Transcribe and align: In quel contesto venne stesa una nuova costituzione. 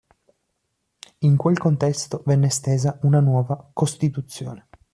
In 1.19 1.37
quel 1.37 1.59
contesto 1.59 2.23
venne 2.25 2.49
stesa 2.49 2.97
una 3.03 3.19
nuova 3.19 3.69
costituzione. 3.71 4.67